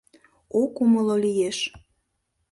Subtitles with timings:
[0.61, 1.57] —Ок умыло лиеш...